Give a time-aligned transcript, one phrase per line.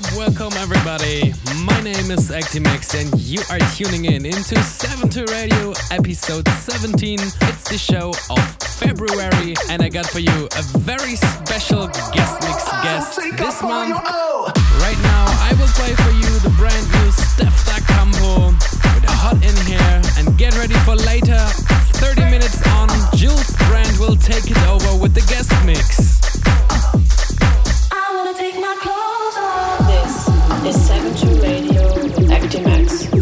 [0.00, 0.16] up?
[0.16, 1.32] Welcome everybody.
[1.64, 7.18] My name is Actimax and you are tuning in into 72 Radio episode 17.
[7.20, 12.64] It's the show of February and I got for you a very special guest mix
[12.82, 13.96] guest this month.
[14.84, 18.52] Right now I will play for you the brand new Steph Da Campo
[18.94, 21.40] with a hot in here and get ready for later
[22.00, 26.20] 30 minutes on Jules Brand will take it over with the guest mix.
[29.40, 29.59] This
[30.66, 33.19] is 72 Radio with Actimax.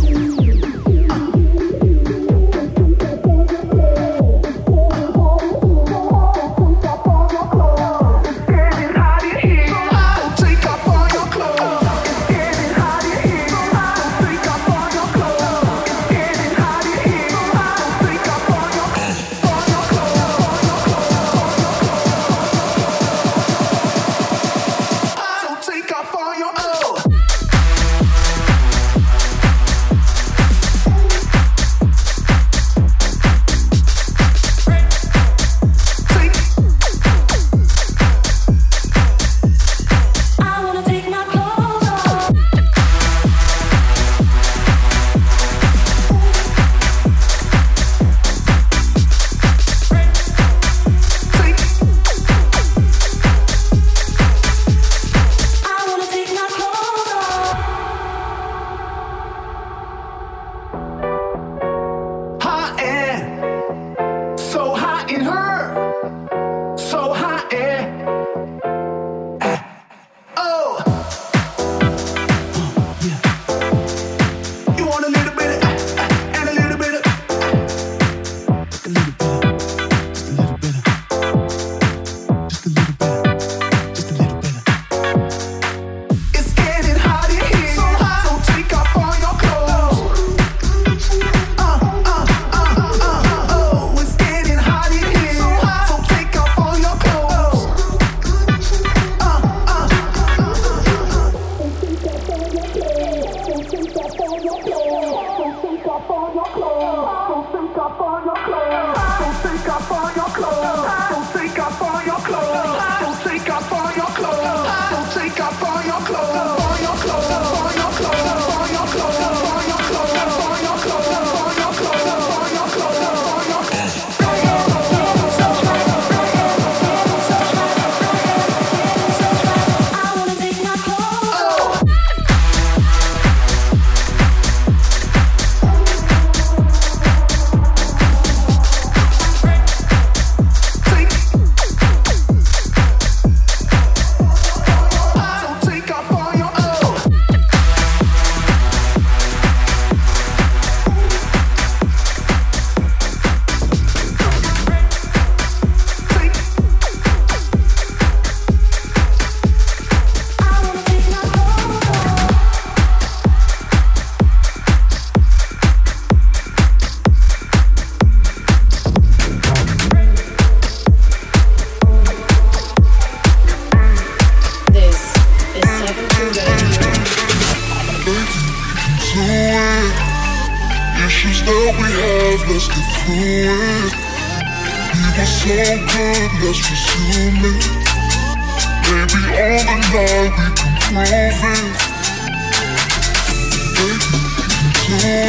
[194.99, 195.27] So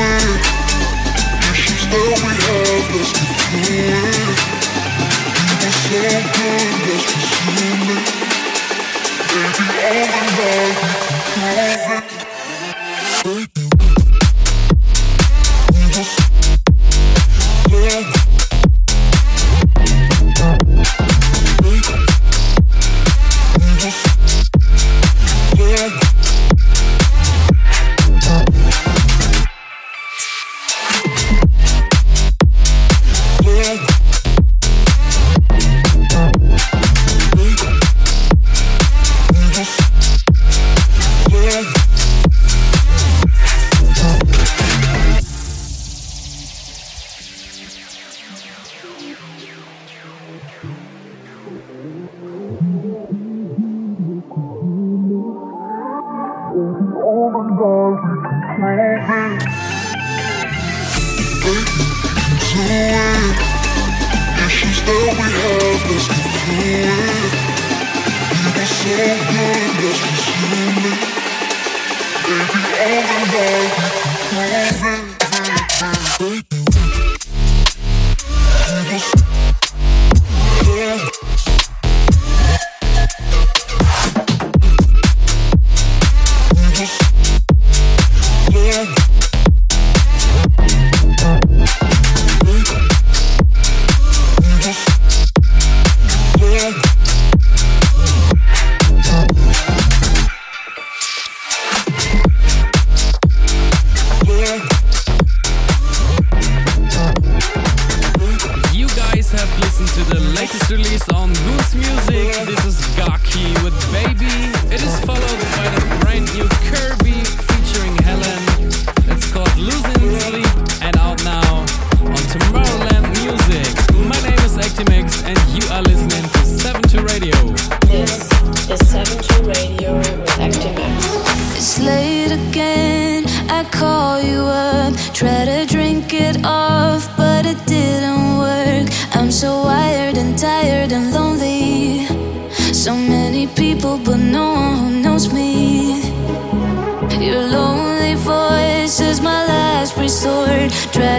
[110.90, 112.46] oldies on Goose Music.
[112.46, 114.59] This is Gaki with Baby.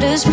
[0.01, 0.30] matters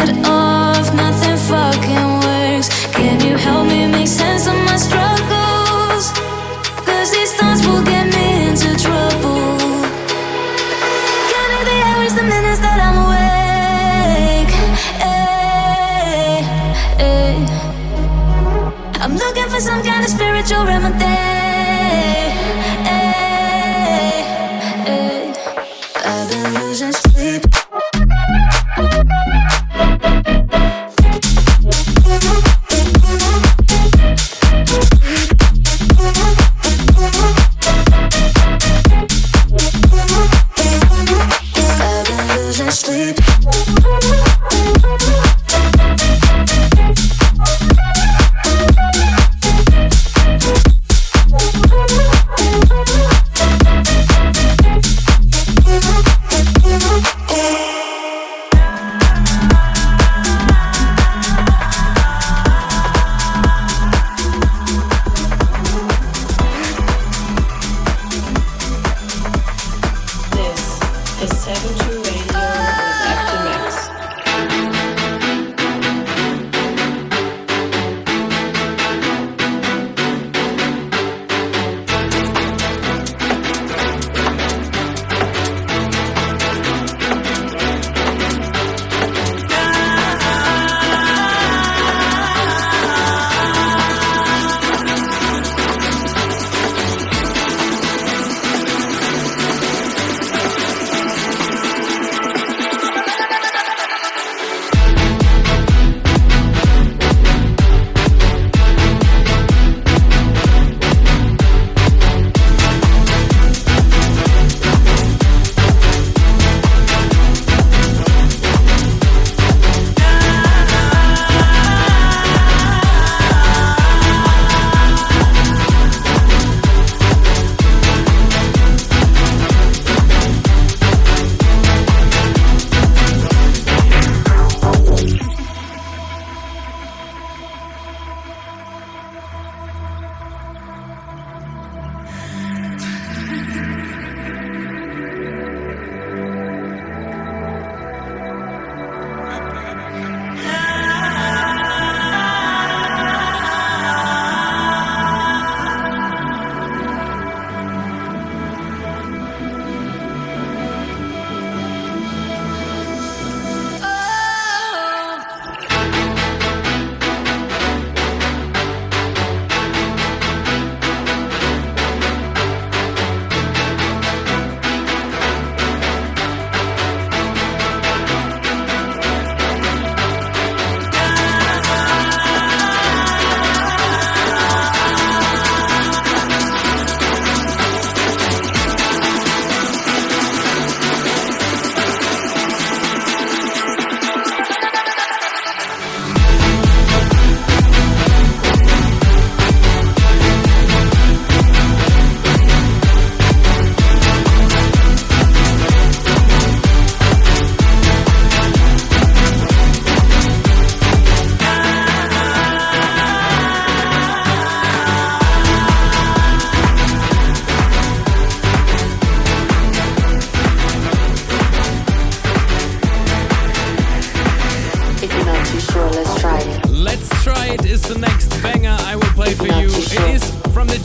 [0.00, 0.37] it all.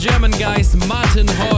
[0.04, 1.53] German guys Martin Horger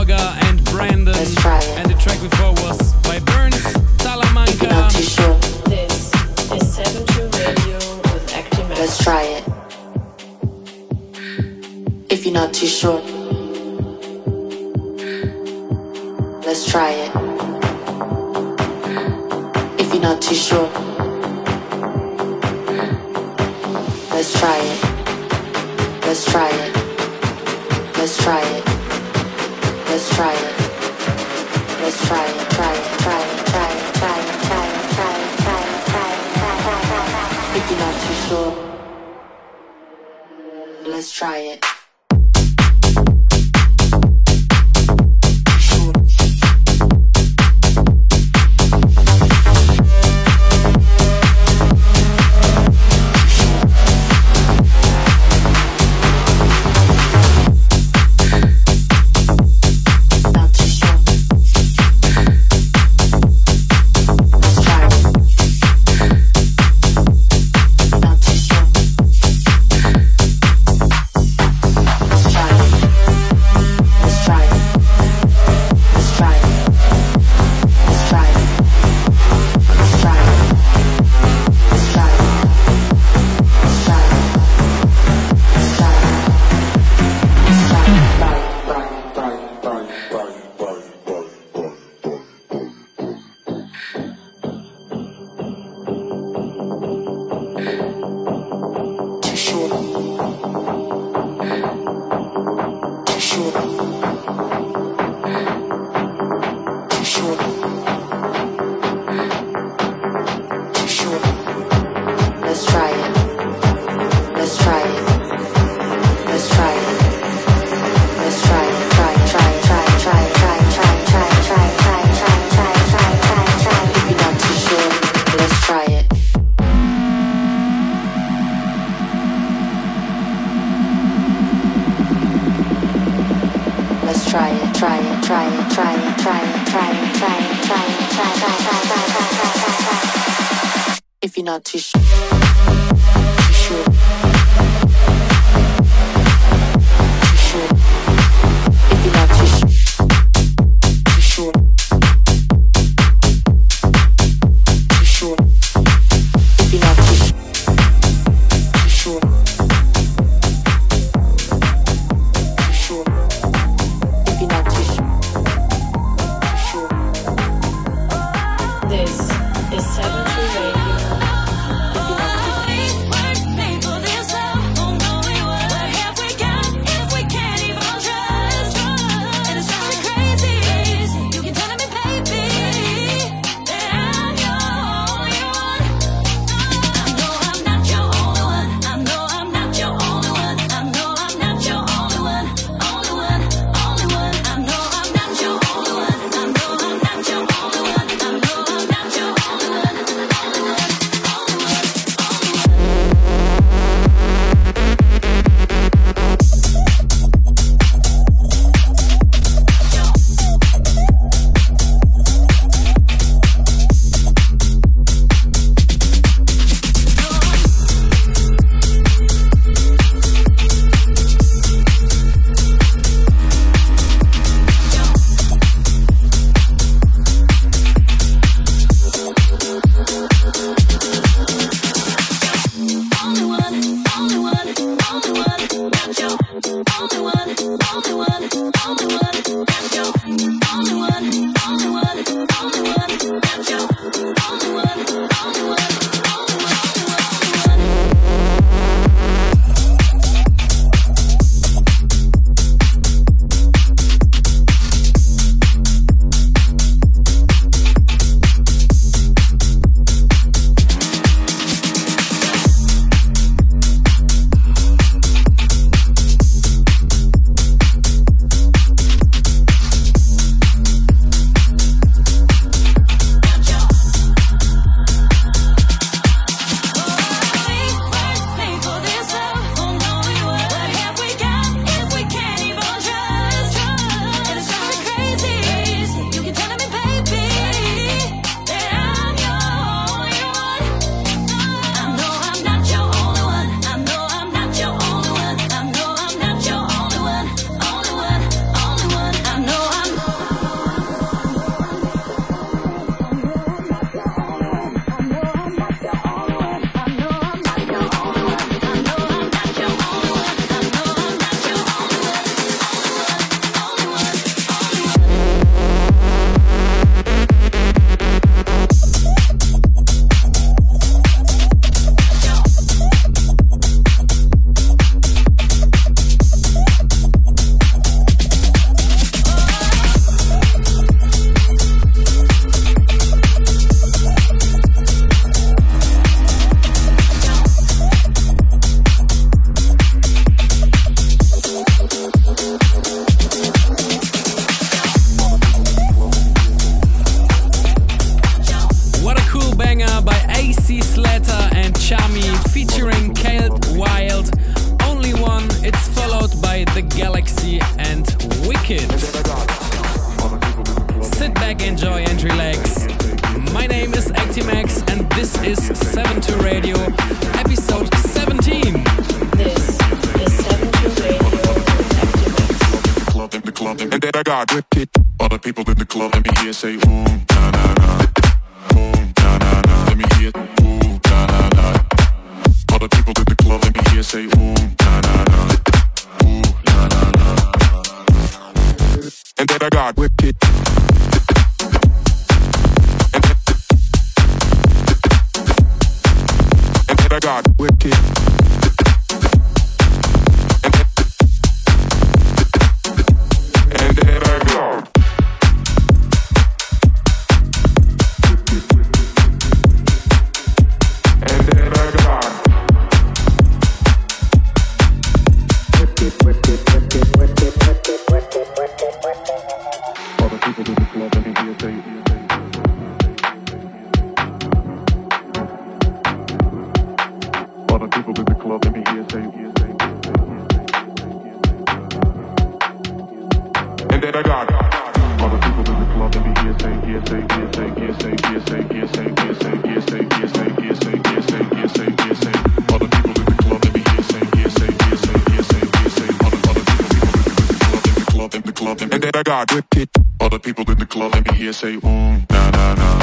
[449.37, 450.09] I got whip it.
[450.41, 453.21] All the people in the club, let me hear say, ooh, na na na,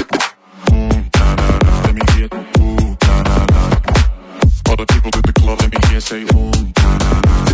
[0.70, 3.70] Ooh, na na na, Let me hear, ooh, na na na.
[4.68, 7.44] All the people in the club, let me hear say, ooh, na na na,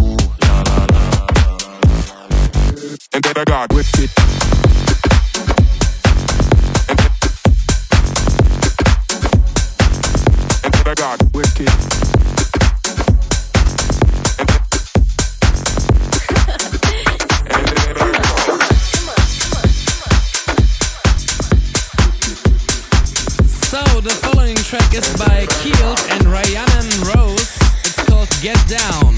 [0.00, 2.96] Ooh, na na na la, la, la.
[3.14, 4.61] And then I got whipped it.
[24.92, 27.56] track is by Keels and Ryan and Rose.
[27.84, 29.11] It's called Get Down.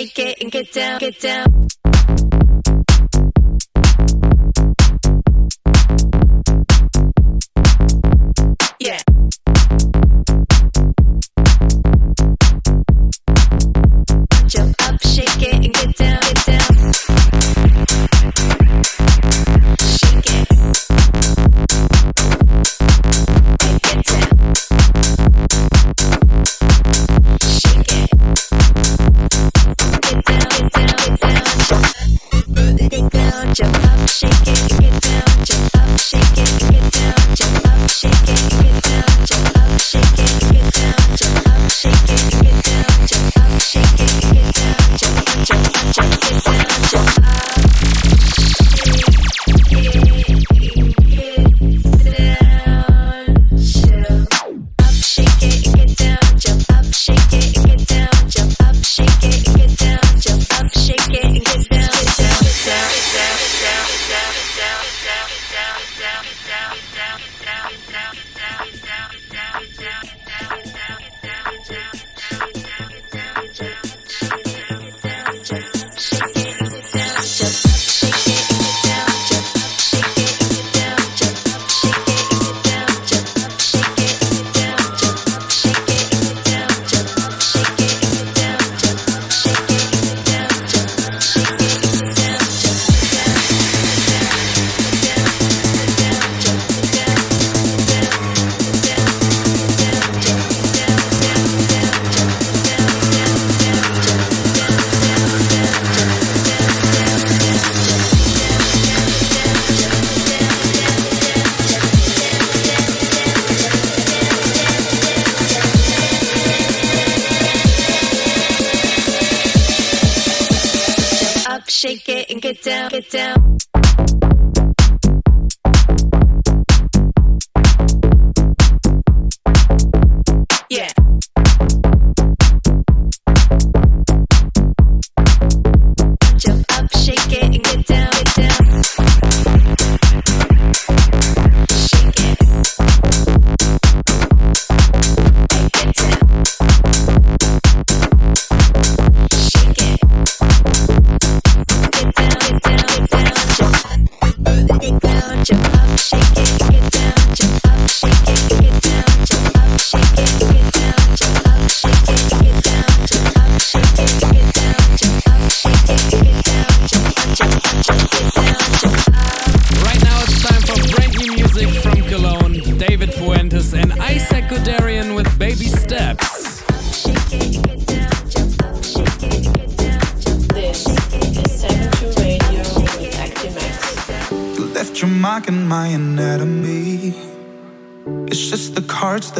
[0.00, 1.49] shake it and get down, get down.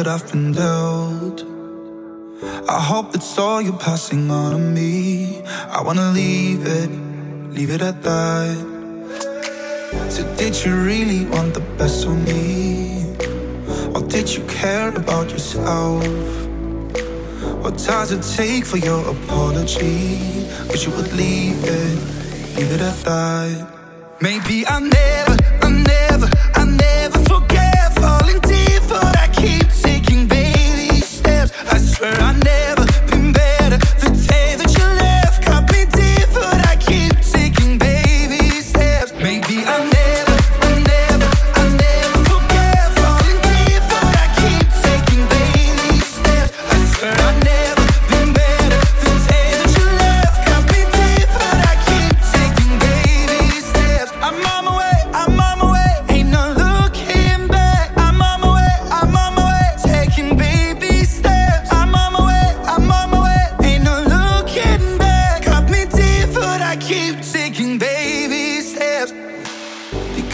[0.03, 1.45] that I've been dealt.
[2.67, 5.43] I hope it's all you're passing on to me.
[5.77, 6.89] I wanna leave it,
[7.55, 8.57] leave it at that.
[10.09, 13.05] So, did you really want the best of me?
[13.93, 16.03] Or did you care about yourself?
[17.61, 20.09] What does it take for your apology?
[20.69, 21.97] Wish you would leave it,
[22.55, 23.67] leave it at that.
[24.19, 25.35] Maybe I never,
[25.65, 28.40] I never, I never forget falling.
[32.01, 32.21] her.
[32.21, 32.70] I never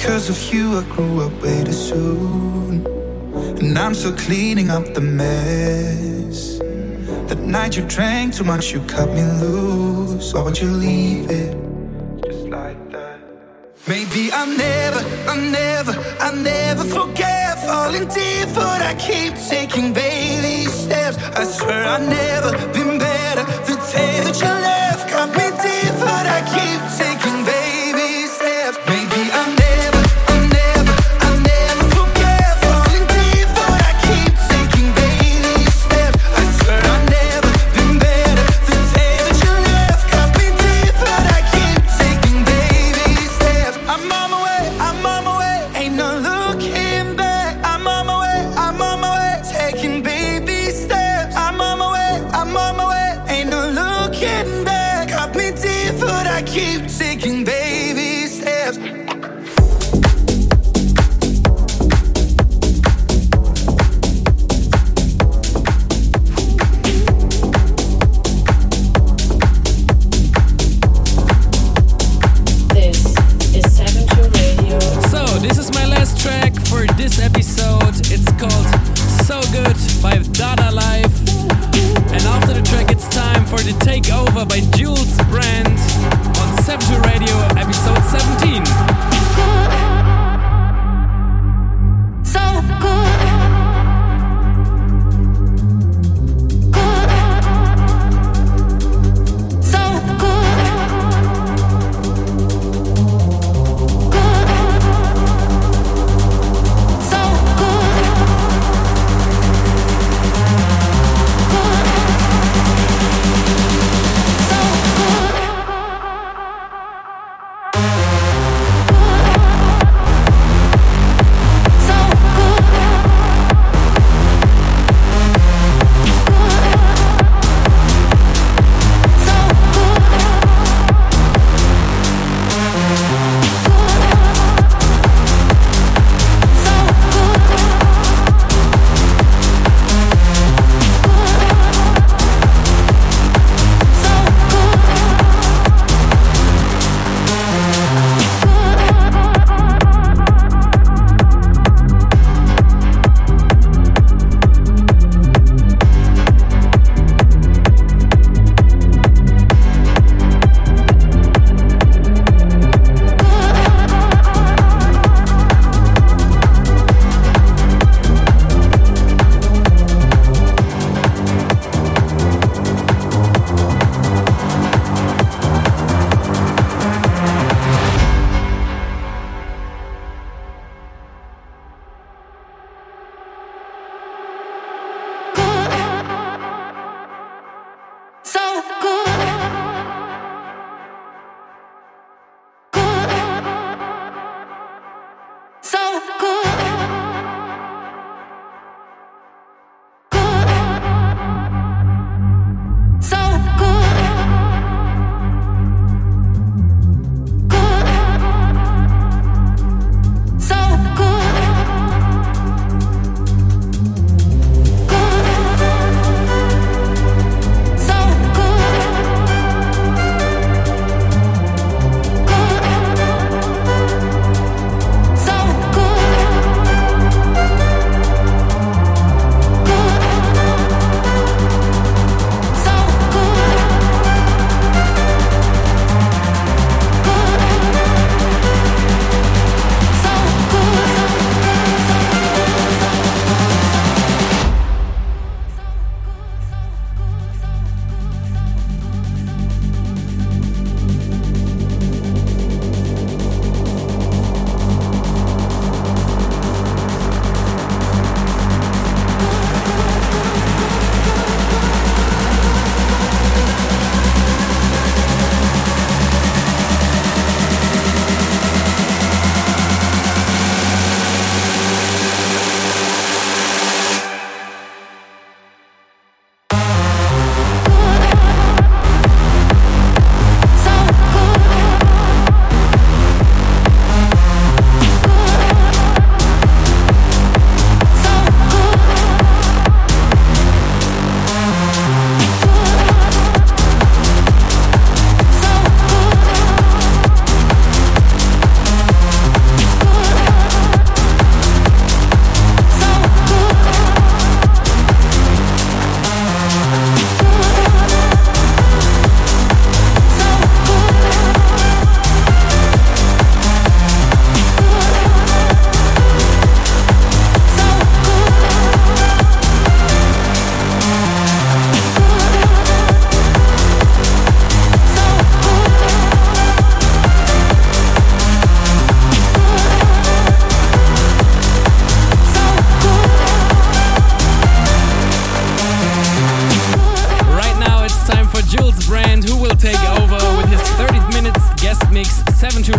[0.08, 2.88] Because of you, I grew up way too soon.
[3.60, 6.60] And I'm still cleaning up the mess.
[7.28, 10.34] That night you drank too much, you cut me loose.
[10.34, 11.52] Why would you leave it?
[12.24, 13.20] Just like that.
[13.86, 20.72] Maybe I'll never, I'll never, I'll never forget falling deep, but I keep taking baby
[20.72, 21.18] steps.
[21.36, 23.44] I swear I've never been better.
[23.68, 26.77] The day that you left cut me deep, but I keep.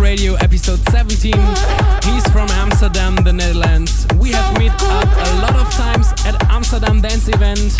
[0.08, 1.34] Radio, episode 17.
[1.34, 4.06] He's from Amsterdam, the Netherlands.
[4.16, 7.76] We have met up a lot of times at Amsterdam Dance Event.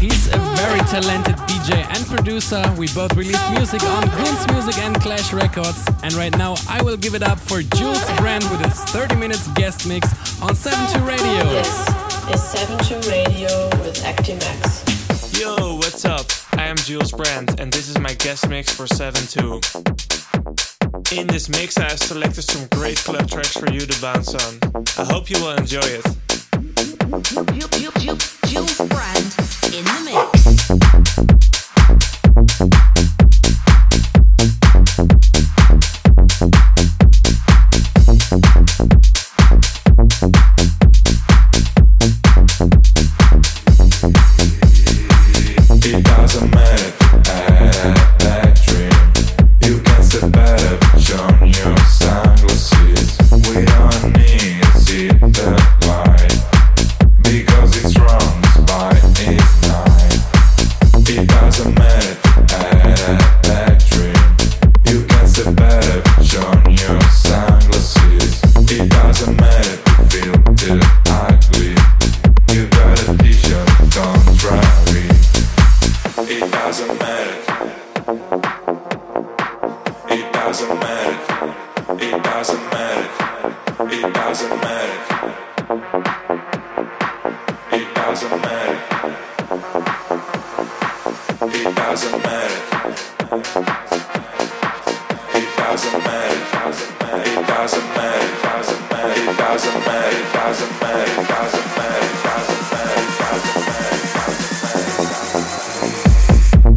[0.00, 2.60] He's a very talented DJ and producer.
[2.76, 5.86] We both released music on Prince Music and Clash Records.
[6.02, 9.46] And right now, I will give it up for Jules Brand with his 30 minutes
[9.52, 10.08] guest mix
[10.42, 11.44] on 72 Radio.
[11.54, 11.70] This
[12.34, 15.40] it's 72 Radio with Actimax.
[15.40, 16.26] Yo, what's up?
[16.54, 19.60] I am Jules Brand, and this is my guest mix for 72.
[21.12, 24.58] In this mix, I have selected some great club tracks for you to bounce on.
[24.96, 26.04] I hope you will enjoy it.
[28.46, 28.80] Jules
[29.74, 31.39] in the mix.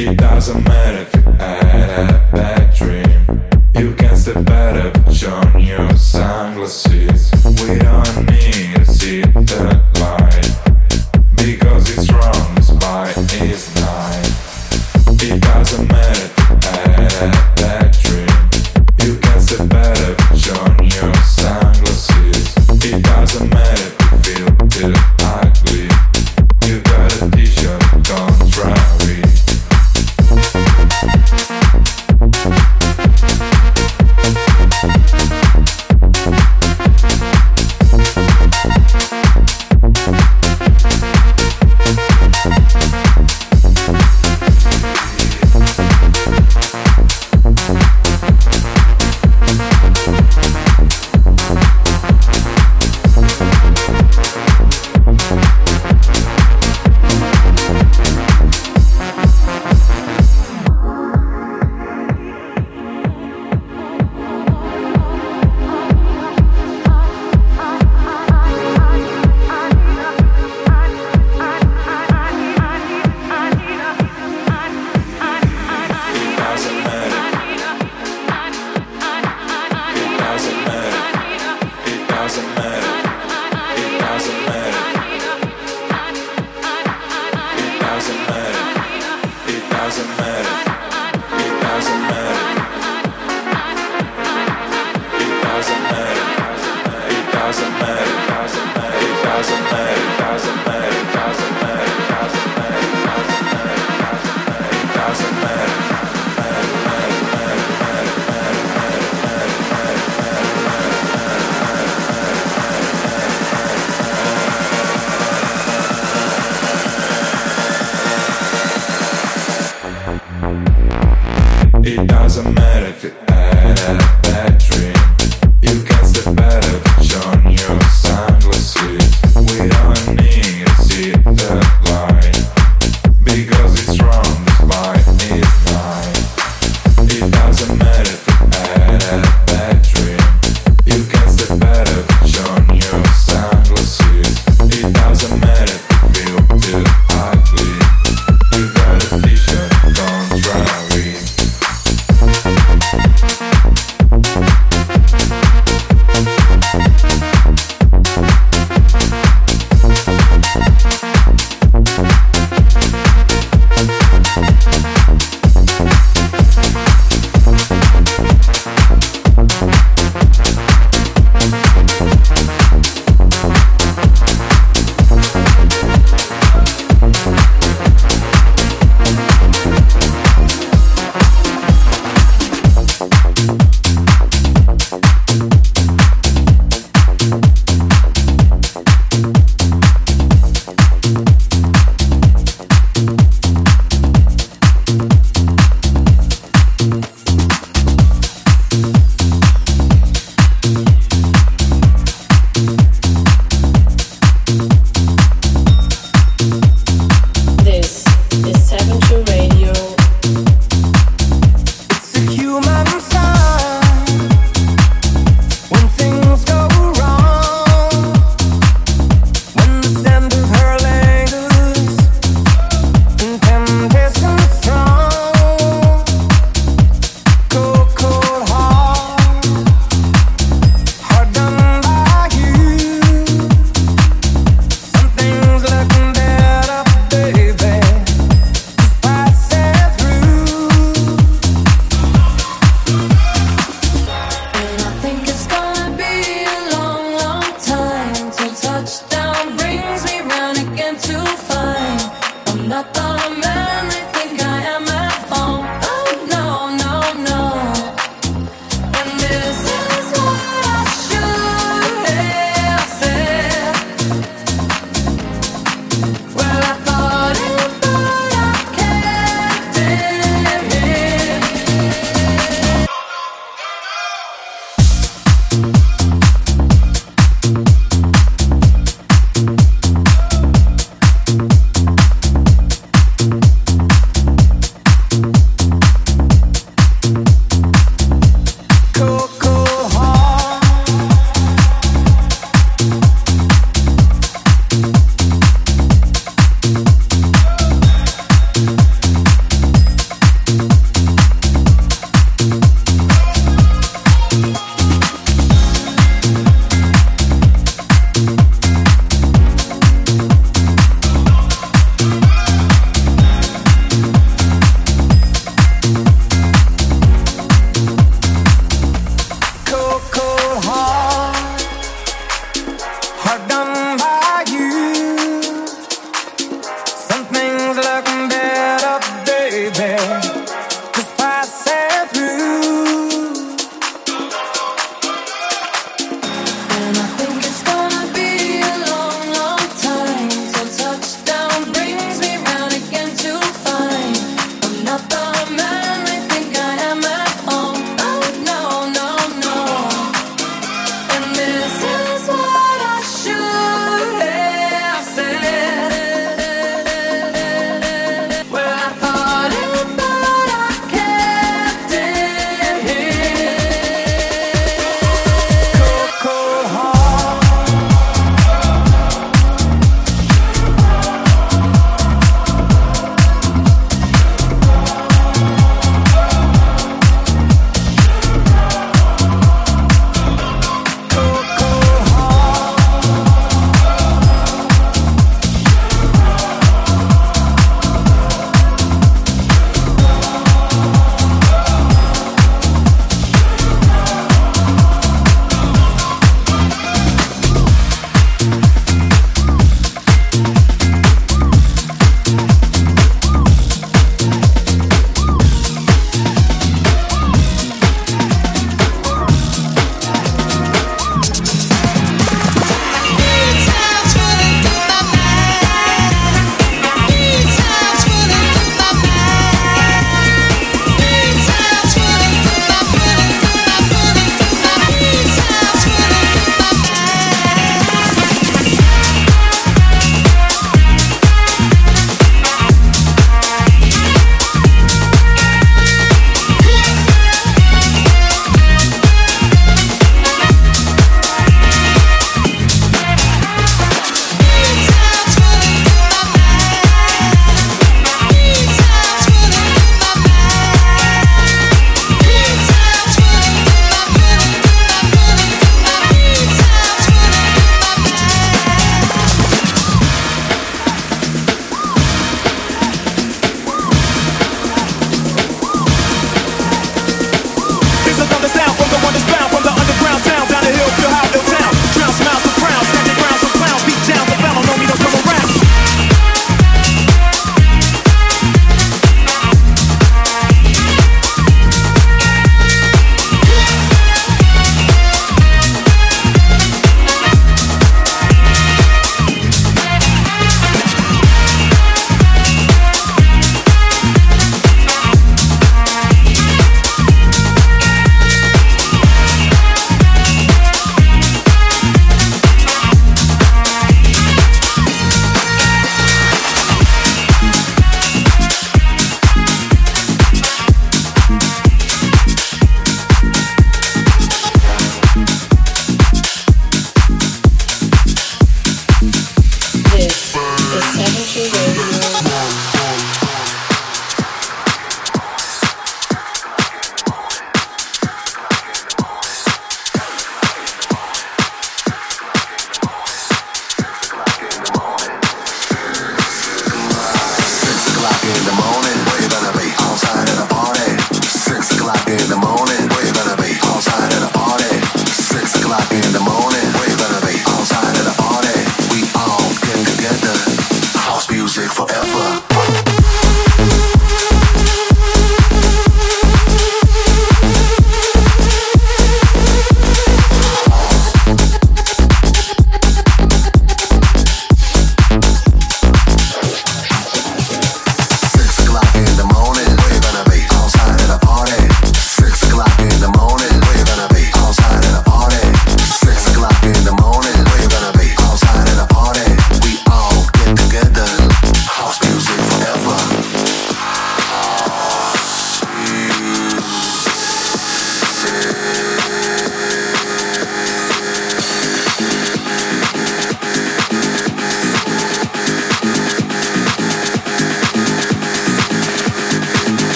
[0.00, 1.17] It doesn't matter.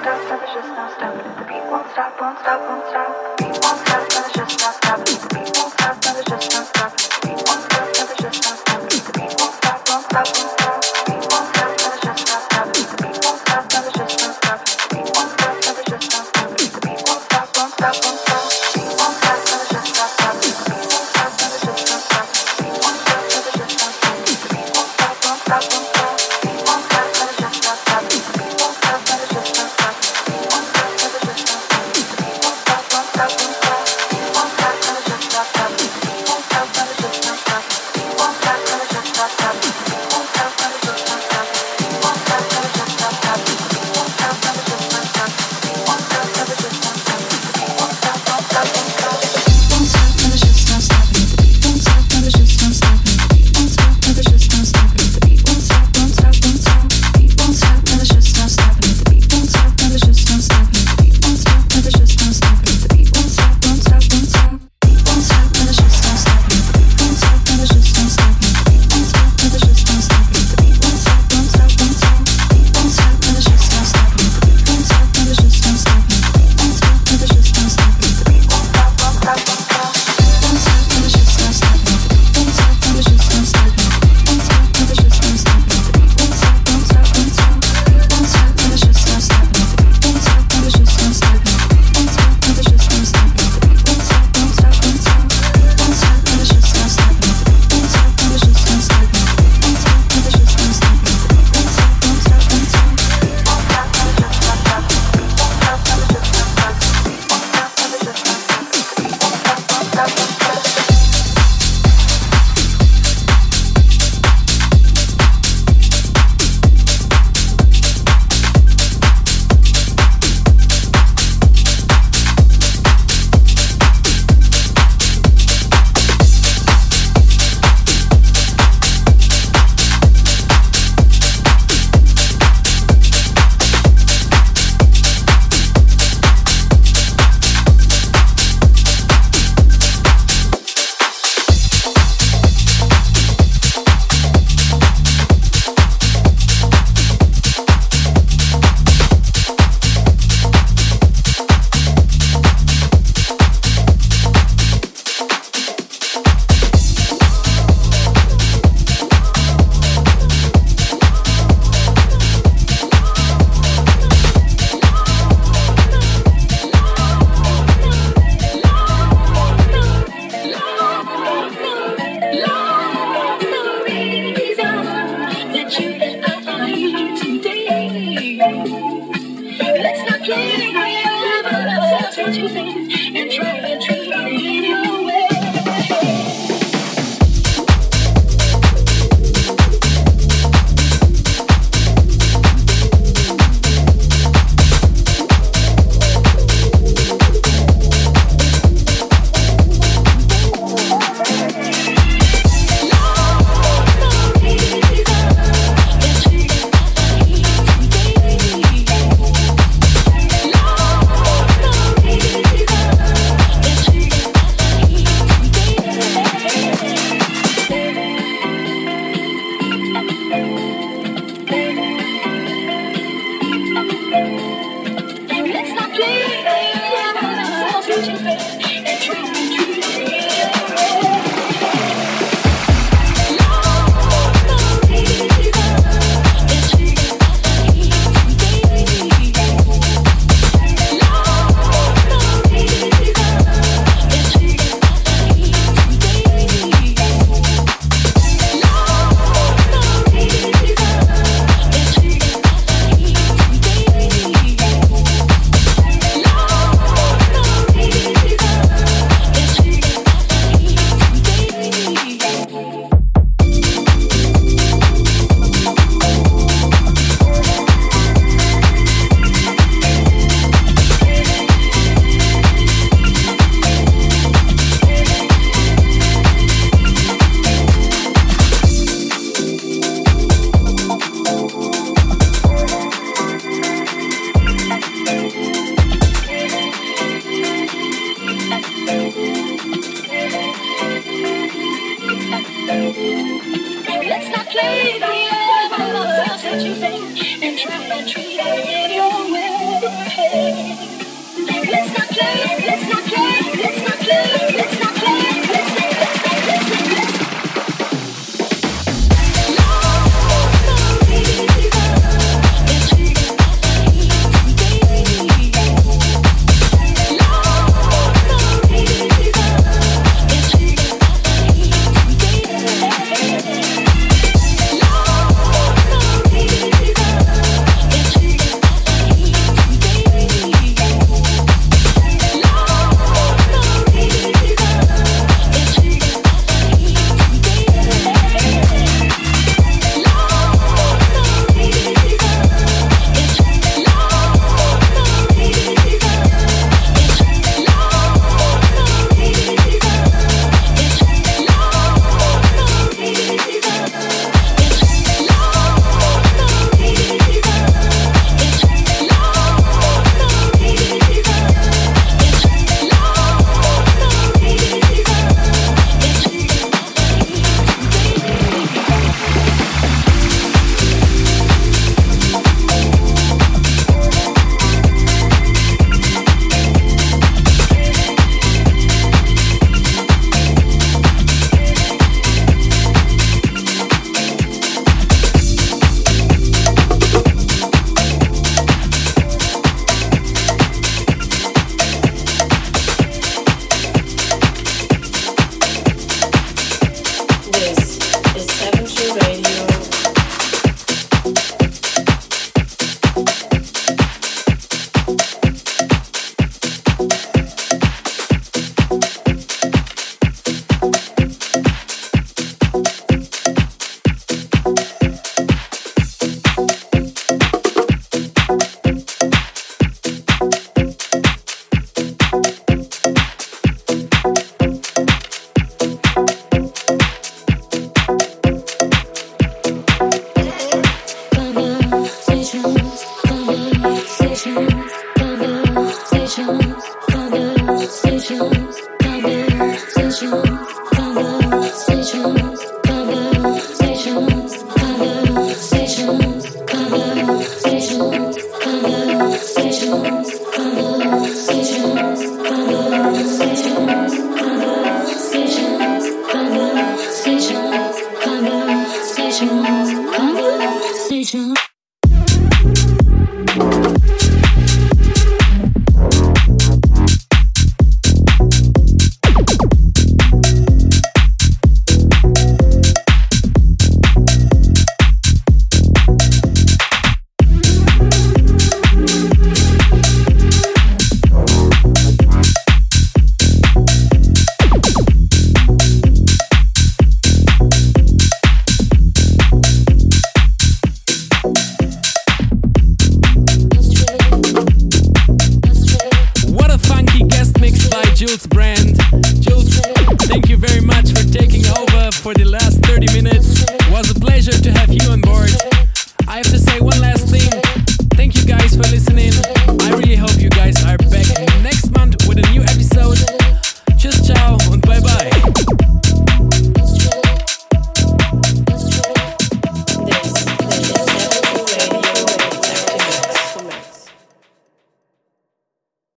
[0.00, 1.38] stop, stop, it's just no stop.
[1.38, 3.37] The beat won't stop, won't stop, won't stop.